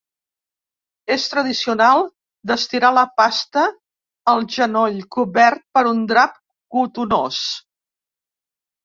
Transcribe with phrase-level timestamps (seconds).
[1.15, 1.99] És tradicional
[2.51, 3.65] d'estirar la pasta
[4.33, 6.35] al genoll, cobert per un drap
[6.77, 7.39] cotonós.